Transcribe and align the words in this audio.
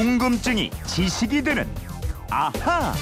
궁금증이 0.00 0.70
지식이 0.86 1.42
되는 1.42 1.68
아하. 2.30 2.94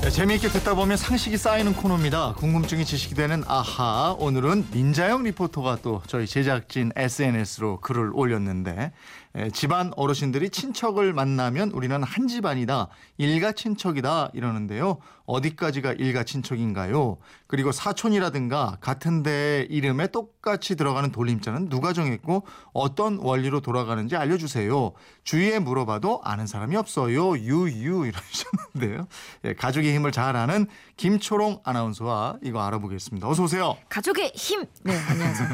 네, 0.00 0.08
재미있게 0.08 0.48
듣다 0.48 0.74
보면 0.74 0.96
상식이 0.96 1.36
쌓이는 1.36 1.74
코너입니다. 1.74 2.32
궁금증이 2.38 2.86
지식이 2.86 3.14
되는 3.14 3.44
아하. 3.46 4.16
오늘은 4.18 4.68
민자영 4.72 5.22
리포터가 5.24 5.80
또 5.82 6.00
저희 6.06 6.26
제작진 6.26 6.92
SNS로 6.96 7.80
글을 7.80 8.10
올렸는데 8.14 8.90
에, 9.31 9.31
집안 9.52 9.92
어르신들이 9.96 10.50
친척을 10.50 11.14
만나면 11.14 11.70
우리는 11.70 12.02
한 12.02 12.28
집안이다. 12.28 12.88
일가 13.16 13.52
친척이다 13.52 14.30
이러는데요. 14.34 14.98
어디까지가 15.24 15.92
일가 15.94 16.22
친척인가요? 16.24 17.16
그리고 17.46 17.72
사촌이라든가 17.72 18.76
같은 18.80 19.22
데 19.22 19.66
이름에 19.70 20.08
똑같이 20.08 20.76
들어가는 20.76 21.10
돌림자는 21.12 21.70
누가 21.70 21.92
정했고 21.94 22.46
어떤 22.74 23.18
원리로 23.18 23.60
돌아가는지 23.60 24.16
알려주세요. 24.16 24.92
주위에 25.24 25.58
물어봐도 25.60 26.20
아는 26.24 26.46
사람이 26.46 26.76
없어요. 26.76 27.36
유유 27.38 28.06
이러셨는데요. 28.06 29.06
예, 29.44 29.54
가족의 29.54 29.94
힘을 29.94 30.12
잘 30.12 30.36
아는 30.36 30.66
김초롱 30.96 31.60
아나운서와 31.64 32.38
이거 32.42 32.62
알아보겠습니다. 32.62 33.26
어서 33.28 33.44
오세요. 33.44 33.76
가족의 33.88 34.32
힘. 34.34 34.64
네, 34.82 34.98
안녕하세요. 35.08 35.48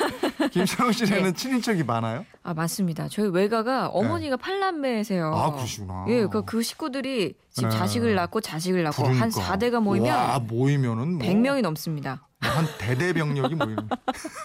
김초롱 0.52 0.92
씨네는 0.92 1.22
네. 1.24 1.32
친인척이 1.32 1.84
많아요? 1.84 2.24
아, 2.42 2.54
맞습니다. 2.54 3.08
저희 3.10 3.28
외가가 3.28 3.88
어머니가 3.88 4.36
팔남매세요. 4.36 5.34
아, 5.34 5.52
그러시구나. 5.52 6.04
예, 6.08 6.26
그, 6.26 6.44
그 6.44 6.62
식구들이 6.62 7.34
집 7.50 7.64
네. 7.64 7.70
자식을 7.70 8.14
낳고 8.14 8.40
자식을 8.40 8.82
낳고 8.84 9.04
한 9.04 9.30
그러니까. 9.30 9.40
4대가 9.56 9.80
모이면 9.82 10.08
와, 10.08 10.38
모이면은 10.38 11.18
뭐 11.18 11.26
100명이 11.26 11.60
넘습니다. 11.62 12.26
뭐한 12.42 12.66
대대병력이 12.78 13.54
모이는. 13.56 13.88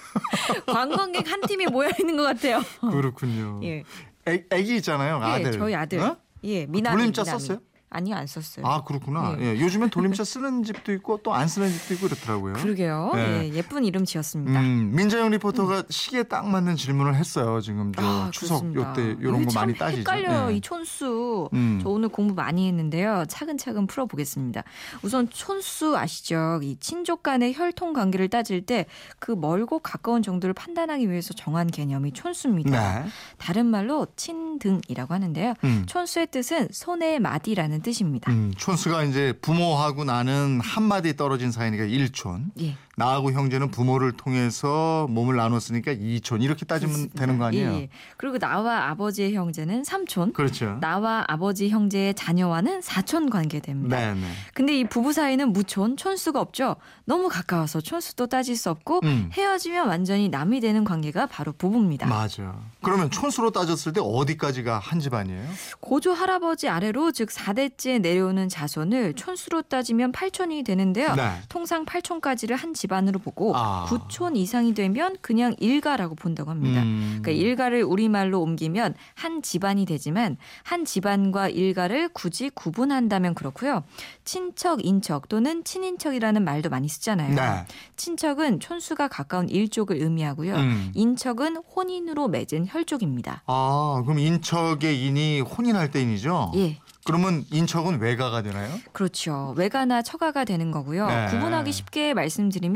관광객 0.68 1.32
한 1.32 1.42
팀이 1.42 1.68
모여 1.68 1.90
있는 2.00 2.18
것 2.18 2.24
같아요. 2.24 2.62
그렇군요. 2.82 3.60
예. 3.64 3.84
애, 4.28 4.44
애기 4.52 4.76
있잖아요. 4.78 5.18
아들. 5.18 5.48
예, 5.48 5.52
저희 5.52 5.76
아들. 5.76 6.00
어? 6.00 6.18
예, 6.44 6.66
미남이. 6.66 6.98
돌림자. 6.98 7.24
썼어요? 7.24 7.60
아니요, 7.90 8.16
안 8.16 8.28
썼어요. 8.28 8.66
아 8.66 8.84
그렇구나. 8.84 9.38
예. 9.40 9.56
예. 9.56 9.60
요즘엔 9.60 9.90
돌림자 9.90 10.24
쓰는 10.26 10.64
집도 10.64 10.92
있고 10.94 11.18
또 11.24 11.34
안 11.34 11.48
쓰는 11.48 11.70
집도 11.70 11.94
있고 11.94 12.08
그렇더라고요. 12.08 12.54
그러게요. 12.54 13.12
네. 13.14 13.50
예, 13.52 13.54
예 13.54 13.62
쁜 13.62 13.86
이름 13.86 14.04
지었습니다. 14.06 14.60
음, 14.60 14.92
민자영 14.94 15.30
리포터가 15.32 15.84
시기에 15.90 16.24
딱 16.24 16.48
맞는 16.48 16.76
질문을 16.76 17.16
했어요. 17.16 17.62
지금 17.62 17.94
저 17.94 18.02
아, 18.04 18.30
추석 18.32 18.62
그렇습니다. 18.62 18.90
요때 18.92 19.12
이게 19.20 19.32
거참 19.32 19.46
많이 19.54 19.74
따지죠. 19.78 20.00
헷갈려요. 20.00 20.52
예. 20.52 20.56
이 20.58 20.62
촌수. 20.62 21.50
음. 21.54 21.80
저 21.82 21.90
오늘 21.90 22.10
공부 22.10 22.34
많이 22.34 22.68
했는데요. 22.68 23.26
차근차근 23.30 23.88
풀어보겠습니다. 23.88 24.64
우선 25.04 25.30
촌수 25.30 25.98
아시죠? 25.98 26.60
이 26.64 26.78
친족 26.80 27.24
간의 27.24 27.54
혈통 27.56 27.94
관계를 27.94 28.30
따질 28.30 28.66
때 28.66 28.86
그 29.20 29.32
멀고 29.32 29.80
가까운 29.80 30.22
정도를 30.22 30.54
판단하기 30.54 31.10
위해서 31.10 31.34
정한 31.34 31.68
개념이 31.68 32.12
촌수입니다. 32.12 33.04
네. 33.04 33.10
다른 33.38 33.66
말로 33.68 34.06
친등이라고 34.16 35.14
하는데요. 35.14 35.54
음. 35.64 35.84
촌수의 35.88 36.28
뜻은 36.28 36.68
손의 36.72 37.20
마디라는 37.20 37.75
뜻입니다. 37.82 38.32
음, 38.32 38.54
촌수가 38.58 39.04
이제 39.04 39.34
부모하고 39.42 40.04
나는 40.04 40.60
한 40.62 40.84
마디 40.84 41.16
떨어진 41.16 41.52
사이니까 41.52 41.86
일촌. 41.86 42.52
예. 42.60 42.76
나하고 42.98 43.32
형제는 43.34 43.72
부모를 43.72 44.14
통해서 44.14 45.06
몸을 45.10 45.36
나눴으니까 45.36 45.92
이촌 45.92 46.42
이렇게 46.42 46.66
따지면 46.66 46.94
그렇습니다. 46.94 47.20
되는 47.20 47.38
거 47.38 47.46
아니에요? 47.46 47.72
예, 47.72 47.76
예. 47.82 47.90
그리고 48.16 48.38
나와 48.40 48.90
아버지의 48.90 49.34
형제는 49.34 49.84
삼촌. 49.84 50.32
그렇죠. 50.32 50.78
나와 50.80 51.26
아버지 51.28 51.70
형제의 51.70 52.14
자녀와는 52.14 52.82
사촌 52.82 53.30
관계됩니다. 53.30 53.98
네, 53.98 54.14
네. 54.14 54.28
근데 54.54 54.80
이 54.80 54.86
부부 54.86 55.12
사이는 55.12 55.52
무촌, 55.52 55.98
촌수가 55.98 56.40
없죠. 56.40 56.78
너무 57.04 57.28
가까워서 57.28 57.82
촌수도 57.82 58.28
따질 58.28 58.56
수 58.56 58.70
없고 58.70 59.02
음. 59.04 59.30
헤어지면 59.34 59.88
완전히 59.88 60.30
남이 60.30 60.62
되는 60.62 60.86
관계가 60.86 61.26
바로 61.26 61.52
부부입니다. 61.52 62.08
맞아. 62.08 62.56
그러면 62.82 63.12
촌수로 63.12 63.52
따졌을 63.52 63.92
때 63.92 64.00
어디까지가 64.02 64.80
한 64.80 65.00
집안이에요? 65.02 65.44
고조 65.82 66.14
할아버지 66.14 66.70
아래로 66.70 67.12
즉 67.12 67.30
4대째 67.30 68.00
내려오는 68.00 68.48
자손을 68.48 69.16
촌수로 69.16 69.64
따지면 69.64 70.14
8촌이 70.14 70.66
되는데요. 70.66 71.14
네. 71.16 71.42
통상 71.50 71.86
8촌까지를 71.86 72.56
한 72.56 72.74
집 72.76 72.85
안으로 72.94 73.20
보고 73.20 73.56
아. 73.56 73.86
9촌 73.88 74.36
이상이 74.36 74.74
되면 74.74 75.16
그냥 75.22 75.56
일가라고 75.60 76.16
본다고 76.16 76.52
합니다. 76.52 76.82
음. 76.82 77.20
그러니까 77.22 77.32
일가를 77.32 77.84
우리말로 77.84 78.42
옮기면 78.42 78.96
한 79.16 79.42
집안이 79.42 79.86
되지만 79.86 80.38
한 80.64 80.86
집안과 80.86 81.50
일가를 81.50 82.10
굳이 82.10 82.50
구분한다면 82.50 83.36
그렇고요. 83.36 83.84
친척, 84.24 84.86
인척 84.86 85.30
또는 85.30 85.64
친인척이라는 85.64 86.44
말도 86.44 86.70
많이 86.70 86.88
쓰잖아요. 86.88 87.36
네. 87.36 87.66
친척은 87.96 88.60
촌수가 88.60 89.08
가까운 89.08 89.50
일족을 89.50 90.02
의미하고요. 90.02 90.56
음. 90.56 90.92
인척은 90.94 91.58
혼인으로 91.58 92.28
맺은 92.28 92.68
혈족입니다. 92.70 93.44
아, 93.48 94.02
그럼 94.06 94.20
인척의 94.20 95.06
인이 95.06 95.42
혼인할 95.42 95.92
때 95.92 96.02
인이죠? 96.02 96.52
예. 96.56 96.80
그러면 97.06 97.46
인척은 97.52 98.00
외가가 98.02 98.42
되나요? 98.42 98.68
그렇죠. 98.92 99.54
외가나 99.58 100.02
처가가 100.02 100.44
되는 100.44 100.72
거고요. 100.72 101.06
네. 101.06 101.28
구분하기 101.28 101.72
쉽게 101.72 102.16
말씀드리면 102.16 102.75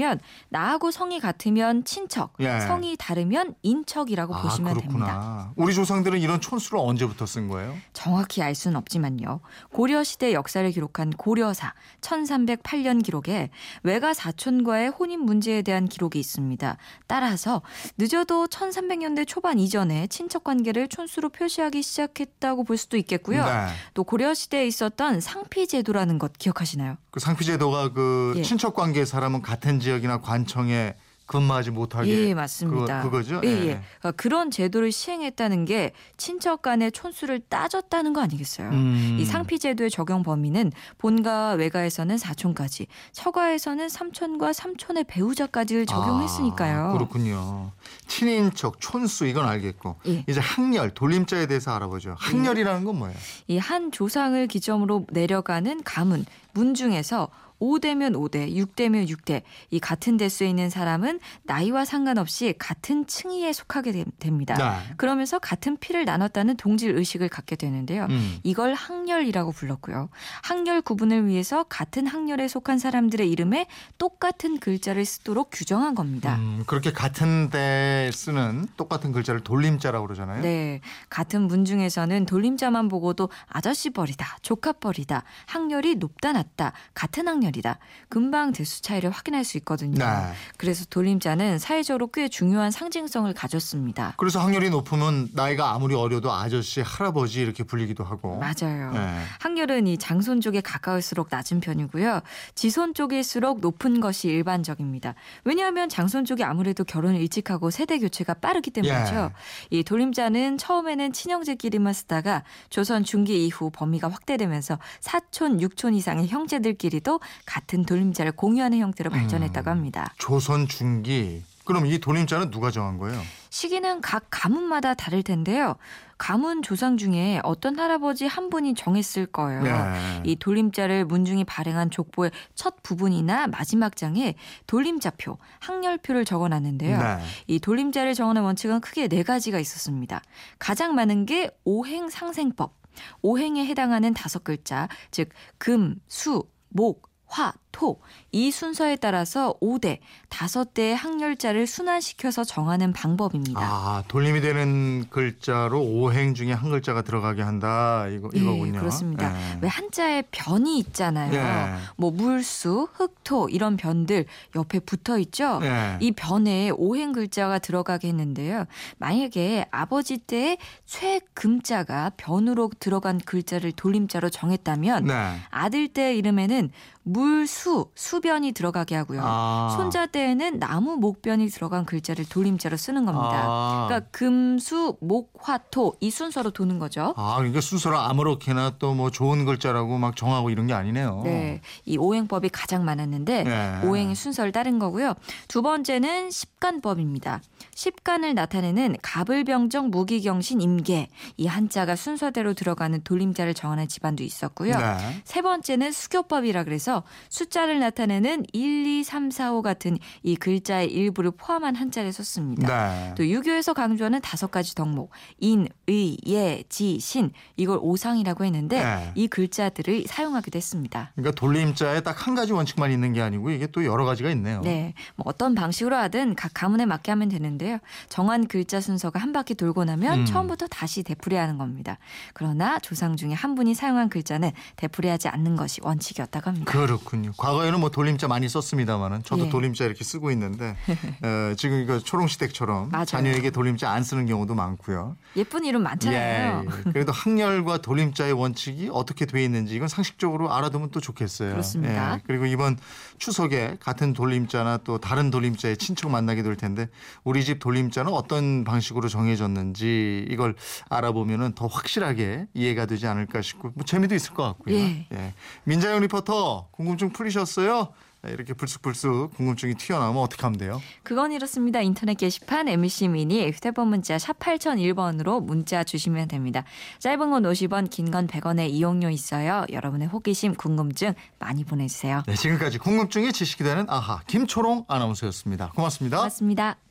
나하고 0.50 0.92
성이 0.92 1.20
같으면 1.20 1.84
친척, 1.84 2.34
예. 2.40 2.60
성이 2.62 2.96
다르면 2.98 3.56
인척이라고 3.62 4.36
아, 4.36 4.42
보시면 4.42 4.74
그렇구나. 4.74 5.06
됩니다. 5.06 5.54
우리 5.56 5.74
조상들은 5.74 6.20
이런 6.20 6.40
촌수를 6.42 6.80
언제부터 6.80 7.26
쓴 7.26 7.48
거예요? 7.48 7.76
정확히 7.94 8.42
알 8.42 8.56
수는 8.56 8.78
없지만요. 8.78 9.42
고려 9.72 10.04
시대 10.04 10.34
역사를 10.34 10.70
기록한 10.72 11.12
고려사 11.12 11.74
1308년 12.02 13.04
기록에 13.04 13.50
외가 13.84 14.14
사촌과의 14.14 14.90
혼인 14.90 15.22
문제에 15.22 15.62
대한 15.62 15.88
기록이 15.88 16.20
있습니다. 16.20 16.78
따라서 17.08 17.62
늦어도 17.98 18.48
1300년대 18.48 19.28
초반 19.28 19.60
이전에 19.60 20.08
친척 20.08 20.44
관계를 20.44 20.88
촌수로 20.88 21.30
표시하기 21.30 21.82
시작했다고 21.82 22.64
볼 22.64 22.78
수도 22.78 22.98
있겠고요. 22.98 23.46
네. 23.46 23.68
또 23.94 24.04
고려 24.04 24.34
시대에 24.34 24.66
있었던 24.68 25.22
상피 25.22 25.68
제도라는 25.68 26.20
것 26.20 26.34
기억하시나요? 26.34 26.98
그 27.12 27.20
상피 27.20 27.46
제도가 27.46 27.92
그 27.94 28.34
예. 28.38 28.42
친척 28.42 28.76
관계 28.76 29.06
사람은 29.06 29.42
같은 29.42 29.80
지역이나 29.90 30.22
관청에 30.22 30.94
근무하지 31.26 31.70
못하게 31.70 32.30
예, 32.30 32.34
맞습니다. 32.34 33.04
그거, 33.04 33.20
그거 33.20 33.24
죠? 33.24 33.40
예, 33.44 33.50
예. 33.50 33.82
그러니까 34.00 34.12
그런 34.14 34.50
제도를 34.50 34.92
시행했다는 34.92 35.66
게 35.66 35.92
친척 36.18 36.64
간의 36.64 36.92
촌수를 36.92 37.40
따졌다는 37.42 38.14
거 38.14 38.22
아니겠어요? 38.22 38.70
음. 38.70 39.18
이 39.20 39.26
상피 39.26 39.60
제도의 39.60 39.92
적용 39.92 40.24
범위는 40.24 40.72
본가 40.98 41.52
외가에서는 41.52 42.18
사촌까지, 42.18 42.88
처가에서는 43.12 43.90
삼촌과 43.90 44.54
삼촌의 44.54 45.04
배우자까지를 45.04 45.86
적용했으니까요. 45.86 46.86
아, 46.88 46.94
그렇군요. 46.94 47.74
친인척, 48.08 48.80
촌수 48.82 49.28
이건 49.28 49.46
알겠고 49.46 49.98
예. 50.08 50.26
이제 50.28 50.40
학렬, 50.40 50.90
돌림자에 50.96 51.46
대해서 51.46 51.76
알아보죠. 51.76 52.16
학렬이라는 52.18 52.84
건 52.86 52.98
뭐예요? 52.98 53.16
이 53.48 53.60
한 53.60 53.92
조상을 53.92 54.48
기점으로 54.48 55.06
내려가는 55.12 55.84
가문, 55.84 56.26
문 56.54 56.74
중에서 56.74 57.28
5대면 57.60 58.14
5대, 58.16 58.54
6대면 58.56 59.08
6대. 59.10 59.42
이 59.70 59.80
같은 59.80 60.18
대수에 60.18 60.48
있는 60.50 60.70
사람은 60.70 61.20
나이와 61.44 61.86
상관없이 61.86 62.54
같은 62.58 63.06
층위에 63.06 63.52
속하게 63.54 63.92
되- 63.92 64.06
됩니다. 64.20 64.56
네. 64.58 64.94
그러면서 64.98 65.40
같은 65.40 65.78
피를 65.78 66.06
나눴다는 66.06 66.58
동질 66.58 66.96
의식을 66.98 67.30
갖게 67.30 67.56
되는데요. 67.56 68.08
음. 68.10 68.40
이걸 68.44 68.74
학렬이라고 68.74 69.52
불렀고요. 69.52 70.10
학렬 70.44 70.82
구분을 70.82 71.28
위해서 71.28 71.64
같은 71.64 72.08
학렬에 72.08 72.48
속한 72.48 72.80
사람들의 72.80 73.30
이름에 73.30 73.68
똑같은 73.98 74.60
글자를 74.60 75.06
쓰도록 75.06 75.50
규정한 75.52 75.96
겁니다. 75.96 76.36
음, 76.38 76.64
그렇게 76.66 76.92
같은 76.94 77.50
데 77.50 78.10
쓰는 78.14 78.68
똑같은 78.78 79.12
글자를 79.12 79.42
돌림자라고 79.42 80.08
그러잖아요. 80.08 80.42
네. 80.42 80.80
같은 81.10 81.42
문 81.44 81.66
중에서는 81.66 82.26
돌림자만 82.26 82.88
보고도 82.88 83.30
아저씨 83.48 83.90
뻘이다, 83.90 84.38
조카 84.42 84.72
뻘이다, 84.72 85.24
학렬이 85.48 85.96
높다 85.96 86.32
낮다, 86.32 86.74
같은 86.94 87.28
학렬 87.28 87.49
이다. 87.58 87.80
금방 88.10 88.52
대수 88.52 88.82
차이를 88.82 89.10
확인할 89.10 89.44
수 89.44 89.58
있거든요. 89.58 89.98
네. 89.98 90.34
그래서 90.58 90.86
돌림자는 90.86 91.60
사회적으로 91.60 92.08
꽤 92.08 92.28
중요한 92.28 92.72
상징성을 92.72 93.32
가졌습니다. 93.34 94.14
그래서 94.18 94.40
학렬이 94.40 94.70
높으면 94.70 95.30
나이가 95.34 95.74
아무리 95.74 95.96
어려도 95.96 96.32
아저씨, 96.32 96.82
할아버지 96.82 97.42
이렇게 97.42 97.64
불리기도 97.64 98.04
하고. 98.04 98.38
맞아요. 98.38 98.92
네. 98.92 99.24
학렬은 99.40 99.88
이 99.88 99.98
장손 99.98 100.42
쪽에 100.42 100.62
가까울수록 100.62 101.28
낮은 101.32 101.60
편이고요. 101.60 102.22
지손 102.56 102.94
쪽일수록 102.94 103.60
높은 103.60 104.00
것이 104.00 104.28
일반적입니다. 104.28 105.16
왜냐하면 105.44 105.90
장손 105.90 106.26
쪽이 106.26 106.44
아무래도 106.44 106.84
결혼을 106.84 107.20
일찍 107.20 107.50
하고 107.50 107.70
세대 107.70 108.00
교체가 108.00 108.36
빠르기 108.36 108.72
때문이죠. 108.72 109.32
이 109.70 109.84
돌림자는 109.84 110.58
처음에는 110.58 111.14
친형제끼리만 111.14 111.94
쓰다가 111.94 112.44
조선 112.70 113.04
중기 113.04 113.46
이후 113.46 113.70
범위가 113.72 114.10
확대되면서 114.10 114.80
사촌, 115.00 115.62
육촌 115.62 115.94
이상의 115.94 116.28
형제들끼리도 116.28 117.20
같은 117.46 117.86
돌림자를 117.86 118.32
공유하는 118.34 118.80
형태로 118.80 119.10
발전했다고 119.10 119.70
합니다. 119.70 120.14
조선 120.18 120.68
중기 120.68 121.44
그럼 121.70 121.86
이 121.86 122.00
돌림자는 122.00 122.50
누가 122.50 122.72
정한 122.72 122.98
거예요? 122.98 123.22
시기는 123.52 124.02
각 124.02 124.26
가문마다 124.32 124.96
다를 124.96 125.22
텐데요. 125.22 125.76
가문 126.18 126.64
조상 126.64 126.98
중에 126.98 127.40
어떤 127.44 127.78
할아버지 127.78 128.26
한 128.26 128.50
분이 128.50 128.74
정했을 128.74 129.28
거예요. 129.28 129.62
네. 129.62 130.22
이 130.24 130.36
돌림자를 130.36 131.06
문중이 131.06 131.44
발행한 131.44 131.92
족보의 131.92 132.32
첫 132.56 132.82
부분이나 132.82 133.46
마지막 133.46 133.96
장에 133.96 134.34
돌림자표, 134.66 135.38
항렬표를 135.60 136.26
적어놨는데요. 136.26 136.98
네. 136.98 137.18
이 137.46 137.60
돌림자를 137.60 138.16
정하는 138.16 138.42
원칙은 138.42 138.82
크게 138.82 139.08
네 139.08 139.22
가지가 139.22 139.60
있었습니다. 139.60 140.24
가장 140.58 140.96
많은 140.96 141.28
게 141.28 141.52
오행상생법. 141.66 142.80
오행에 143.22 143.66
해당하는 143.68 144.16
다섯 144.16 144.44
글자, 144.44 144.88
즉 145.12 145.30
금, 145.60 146.02
수, 146.08 146.44
목, 146.70 147.09
화, 147.30 147.54
토. 147.72 148.00
이 148.32 148.52
순서에 148.52 148.96
따라서 148.96 149.54
5대, 149.62 150.00
5대의 150.30 150.96
항렬자를 150.96 151.68
순환시켜서 151.68 152.44
정하는 152.44 152.92
방법입니다. 152.92 153.62
아 153.62 154.04
돌림이 154.08 154.42
되는 154.42 155.06
글자로 155.10 155.80
오행 155.80 156.34
중에 156.34 156.52
한 156.52 156.72
글자가 156.72 157.04
들어가게 157.04 157.42
한다 157.44 158.08
이거 158.08 158.30
예, 158.36 158.40
이거군요. 158.40 158.80
그렇습니다. 158.80 159.32
예. 159.34 159.60
왜 159.62 159.68
한자에 159.68 160.24
변이 160.32 160.80
있잖아요. 160.80 161.34
예. 161.34 161.76
뭐 161.98 162.12
물수, 162.12 162.88
흑토 162.94 163.50
이런 163.50 163.78
변들 163.78 164.26
옆에 164.56 164.80
붙어 164.80 165.20
있죠. 165.20 165.60
예. 165.64 165.98
이 166.02 166.12
변에 166.12 166.72
오행 166.72 167.12
글자가 167.14 167.60
들어가게 167.60 168.08
했는데요. 168.10 168.66
만약에 168.98 169.68
아버지 169.72 170.18
때의 170.18 170.58
최금자가 170.86 172.12
변으로 172.18 172.72
들어간 172.80 173.20
글자를 173.20 173.72
돌림자로 173.72 174.30
정했다면 174.30 175.06
네. 175.06 175.36
아들 175.52 175.88
때 175.88 176.16
이름에는 176.16 176.72
물 177.04 177.19
수, 177.48 177.88
수변이 177.96 178.52
들어가게 178.52 178.96
하고요. 178.96 179.22
아. 179.24 179.74
손자 179.76 180.06
때에는 180.06 180.60
나무 180.60 180.98
목변이 180.98 181.48
들어간 181.48 181.86
글자를 181.86 182.26
돌림자로 182.28 182.78
쓰는 182.78 183.06
겁니다. 183.06 183.44
아. 183.46 183.86
그러니까 183.88 184.10
금수, 184.12 184.98
목, 185.02 185.34
화, 185.42 185.58
토 185.58 185.94
이 186.02 186.12
순서로 186.12 186.52
도는 186.52 186.80
거죠. 186.80 187.14
아, 187.18 187.36
그러니까 187.38 187.62
순서를 187.62 187.98
아무렇게나 187.98 188.78
또 188.80 188.90
뭐 188.94 189.12
좋은 189.12 189.46
글자라고 189.46 189.98
막 189.98 190.16
정하고 190.16 190.50
이런 190.50 190.68
게 190.68 190.74
아니네요. 190.74 191.22
네, 191.24 191.62
이 191.86 191.98
오행법이 191.98 192.50
가장 192.50 192.84
많았는데 192.86 193.44
네. 193.44 193.80
오행의 193.88 194.16
순서를 194.16 194.52
따른 194.52 194.78
거고요. 194.80 195.14
두 195.48 195.62
번째는 195.62 196.32
십간법입니다. 196.32 197.42
십간을 197.76 198.34
나타내는 198.34 198.98
갑을병정 199.02 199.90
무기경신 199.90 200.60
임계 200.62 201.08
이 201.38 201.48
한자가 201.48 201.96
순서대로 201.96 202.54
들어가는 202.54 203.02
돌림자를 203.04 203.54
정하는 203.54 203.88
집안도 203.88 204.24
있었고요. 204.24 204.78
네. 204.78 205.22
세 205.24 205.42
번째는 205.42 205.92
수교법이라 205.92 206.64
그래서 206.64 207.04
숫자를 207.30 207.80
나타내는 207.80 208.46
1, 208.54 208.86
2, 208.86 209.04
3, 209.04 209.32
4, 209.32 209.54
5 209.54 209.62
같은 209.62 209.98
이 210.24 210.36
글자의 210.36 210.92
일부를 210.92 211.32
포함한 211.32 211.76
한자를 211.76 212.14
썼습니다. 212.14 212.68
네. 212.68 213.16
또 213.18 213.28
유교에서 213.28 213.74
강조하는 213.74 214.22
다섯 214.22 214.52
가지 214.52 214.76
덕목 214.76 215.10
인, 215.40 215.68
의, 215.88 216.18
예, 216.28 216.64
지, 216.70 217.00
신 217.00 217.32
이걸 217.58 217.80
오상이라고 217.82 218.46
했는데 218.46 218.84
네. 218.84 219.12
이 219.16 219.28
글자들을 219.28 220.06
사용하기도 220.08 220.58
했습니다. 220.58 221.12
그러니까 221.16 221.40
돌림자에 221.40 222.02
딱 222.02 222.20
한 222.20 222.36
가지 222.36 222.54
원칙만 222.54 222.92
있는 222.92 223.14
게 223.14 223.22
아니고 223.22 223.50
이게 223.50 223.66
또 223.68 223.84
여러 223.86 224.06
가지가 224.06 224.30
있네요. 224.32 224.62
네, 224.62 224.94
뭐 225.16 225.26
어떤 225.28 225.56
방식으로 225.56 225.96
하든 225.96 226.36
각 226.36 226.52
가문에 226.54 226.86
맞게 226.86 227.12
하면 227.12 227.30
되는데요. 227.30 227.80
정한 228.10 228.48
글자 228.48 228.82
순서가 228.82 229.20
한 229.20 229.32
바퀴 229.32 229.56
돌고 229.56 229.86
나면 229.86 230.20
음. 230.20 230.26
처음부터 230.26 230.68
다시 230.68 231.04
되풀이하는 231.04 231.58
겁니다. 231.58 231.98
그러나 232.34 232.78
조상 232.80 233.16
중에 233.16 233.34
한 233.34 233.56
분이 233.56 233.74
사용한 233.74 234.10
글자는 234.10 234.52
되풀이하지 234.76 235.30
않는 235.30 235.56
것이 235.56 235.82
원칙이었다고 235.84 236.50
합니다. 236.50 236.72
그렇 236.72 236.99
군요. 237.04 237.32
과거에는 237.38 237.80
뭐 237.80 237.90
돌림자 237.90 238.28
많이 238.28 238.48
썼습니다만은 238.50 239.24
저도 239.24 239.48
예. 239.48 239.50
돌림자 239.50 239.86
이렇게 239.86 240.04
쓰고 240.04 240.32
있는데 240.32 240.76
어, 241.24 241.54
지금 241.58 241.82
이거 241.82 242.00
초롱시댁처럼 242.00 242.90
맞아요. 242.90 243.06
자녀에게 243.06 243.52
돌림자 243.52 243.90
안 243.92 244.04
쓰는 244.04 244.26
경우도 244.26 244.56
많고요. 244.56 245.16
예쁜 245.36 245.66
이름 245.66 245.84
많잖아요. 245.84 246.66
예, 246.66 246.66
예. 246.66 246.92
그래도 246.92 247.12
항렬과 247.12 247.80
돌림자의 247.80 248.34
원칙이 248.34 248.90
어떻게 248.92 249.26
돼 249.26 249.44
있는지 249.44 249.76
이건 249.76 249.88
상식적으로 249.88 250.54
알아두면 250.54 250.92
또 250.92 251.00
좋겠어요. 251.00 251.52
그렇습니다. 251.52 252.16
예, 252.16 252.22
그리고 252.26 252.46
이번 252.46 252.78
추석에 253.18 253.78
같은 253.80 254.14
돌림자나 254.14 254.78
또 254.84 254.98
다른 254.98 255.30
돌림자의 255.32 255.78
친척 255.78 256.12
만나게 256.12 256.44
될 256.44 256.56
텐데 256.56 256.88
우리 257.24 257.44
집 257.44 257.60
돌림자는 257.60 258.12
어떤 258.14 258.64
방식으로 258.64 259.08
정해졌는지 259.10 260.26
이걸 260.30 260.56
알아보면은 260.90 261.54
더 261.54 261.68
확실하게 261.68 262.48
이해가 262.54 262.86
되지 262.86 263.08
않을까 263.08 263.42
싶고 263.42 263.72
뭐 263.76 263.84
재미도 263.86 264.16
있을 264.16 264.34
것 264.34 264.44
같고요. 264.44 264.76
예. 264.76 265.34
민자영 265.64 266.02
리포터 266.02 266.68
궁금 266.72 266.89
증 266.98 267.12
풀리셨어요? 267.12 267.94
네, 268.22 268.32
이렇게 268.34 268.54
불쑥불쑥 268.54 269.34
궁금증이 269.36 269.76
튀어나오면 269.76 270.22
어떻게 270.22 270.42
하면 270.42 270.58
돼요? 270.58 270.82
그건 271.04 271.32
이렇습니다. 271.32 271.80
인터넷 271.80 272.16
게시판 272.16 272.68
MC 272.68 273.08
미니 273.08 273.48
휴대폰 273.50 273.88
문자 273.88 274.20
샵 274.20 274.38
8001번으로 274.40 275.42
문자 275.42 275.86
주시면 275.86 276.28
됩니다. 276.28 276.66
짧은 277.00 277.30
건 277.32 277.44
50원, 277.44 277.90
긴 277.90 278.12
건 278.12 278.28
100원의 278.28 278.72
이용료 278.72 279.10
있어요. 279.10 279.66
여러분의 279.72 280.08
호기심, 280.10 280.56
궁금증 280.56 281.14
많이 281.38 281.64
보내주세요. 281.64 282.24
네, 282.28 282.34
지금까지 282.36 282.78
궁금증이 282.80 283.32
지식이 283.32 283.64
되는 283.64 283.86
아하 283.88 284.22
김초롱 284.28 284.86
아나운서였습니다. 284.90 285.72
고맙습니다. 285.76 286.18
고맙습니다. 286.18 286.80